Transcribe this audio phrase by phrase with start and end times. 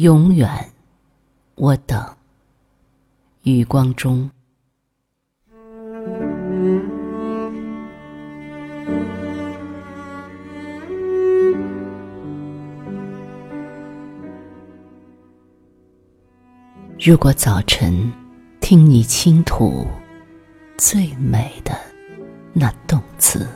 [0.00, 0.48] 永远，
[1.56, 2.02] 我等。
[3.42, 4.30] 余光中。
[16.98, 18.10] 如果早晨
[18.58, 19.86] 听你倾吐
[20.78, 21.78] 最美的
[22.54, 23.46] 那动词，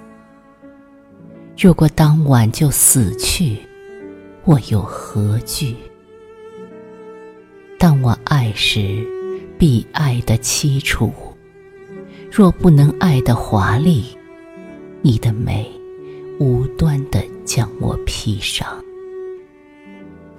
[1.57, 3.67] 如果当晚就死去，
[4.45, 5.75] 我又何惧？
[7.85, 9.07] 当我爱时，
[9.59, 11.13] 必爱得凄楚；
[12.33, 14.07] 若不能爱得华丽，
[15.03, 15.71] 你的美
[16.41, 18.67] 无端地将我披上。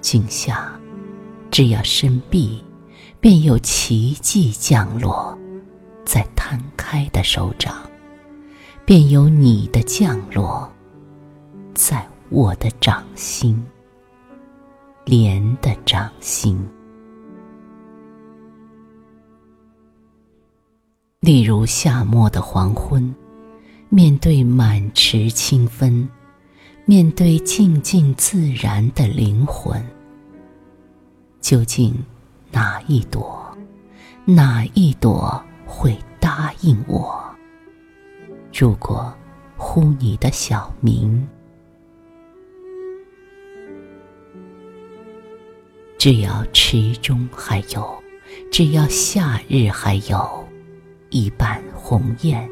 [0.00, 0.68] 今夏，
[1.48, 2.60] 只要伸臂，
[3.20, 5.38] 便有奇迹降落
[6.04, 7.76] 在摊开的手掌，
[8.84, 10.68] 便有你的降落
[11.74, 13.64] 在我的掌心，
[15.04, 16.68] 莲的掌心。
[21.26, 23.12] 例如夏末的黄昏，
[23.88, 26.08] 面对满池清芬，
[26.84, 29.84] 面对静静自然的灵魂，
[31.40, 31.92] 究竟
[32.52, 33.44] 哪一朵，
[34.24, 37.20] 哪一朵会答应我？
[38.54, 39.12] 如果
[39.56, 41.26] 呼你的小名，
[45.98, 48.00] 只要池中还有，
[48.52, 50.45] 只要夏日还有。
[51.10, 52.48] 一瓣红艳，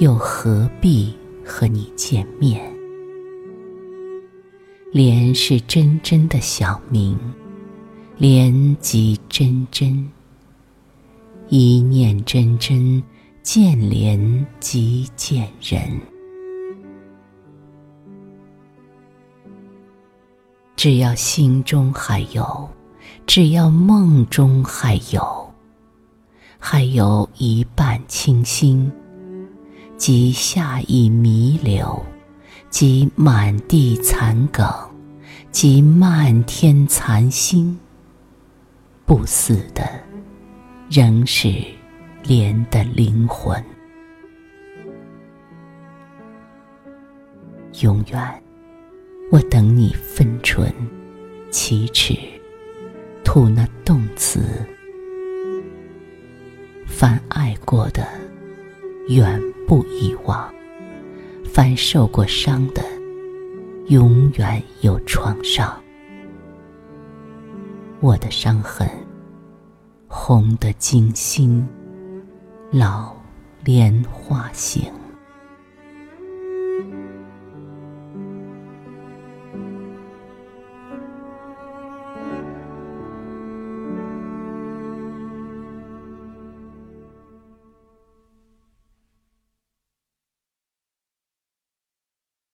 [0.00, 2.60] 又何必和你见面？
[4.90, 7.18] 莲是真真的小名，
[8.16, 10.08] 莲即真真。
[11.48, 13.02] 一念真真，
[13.42, 16.00] 见莲即见人。
[20.74, 22.68] 只要心中还有，
[23.26, 25.43] 只要梦中还有。
[26.58, 28.90] 还有一半清新，
[29.96, 32.02] 即夏意弥留，
[32.70, 34.66] 即满地残梗，
[35.50, 37.78] 即漫天残星。
[39.06, 39.86] 不死的，
[40.90, 41.52] 仍是
[42.22, 43.62] 莲的灵魂。
[47.82, 48.42] 永远，
[49.30, 50.72] 我等你分唇、
[51.50, 52.16] 启齿，
[53.22, 54.40] 吐那动词。
[56.96, 58.06] 凡爱过的，
[59.08, 60.48] 远不遗忘；
[61.44, 62.84] 凡受过伤的，
[63.88, 65.76] 永远有创伤。
[67.98, 68.88] 我的伤痕，
[70.06, 71.66] 红得惊心，
[72.70, 73.12] 老
[73.64, 74.84] 莲花形。